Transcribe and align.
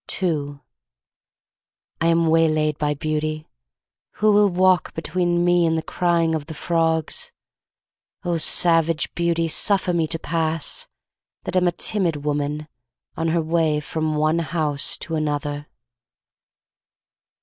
II 0.19 0.59
I 2.01 2.07
am 2.07 2.25
waylaid 2.25 2.79
by 2.79 2.95
Beauty. 2.95 3.47
Who 4.13 4.31
will 4.31 4.49
walk 4.49 4.95
Between 4.95 5.45
me 5.45 5.63
and 5.67 5.77
the 5.77 5.83
crying 5.83 6.33
of 6.33 6.47
the 6.47 6.55
frogs? 6.55 7.31
Oh, 8.23 8.37
savage 8.39 9.13
Beauty, 9.13 9.47
suffer 9.47 9.93
me 9.93 10.07
to 10.07 10.17
pass, 10.17 10.87
That 11.43 11.55
am 11.55 11.67
a 11.67 11.71
timid 11.71 12.25
woman, 12.25 12.67
on 13.15 13.27
her 13.27 13.43
way 13.43 13.79
From 13.79 14.15
one 14.15 14.39
house 14.39 14.97
to 15.01 15.13
another! 15.13 15.67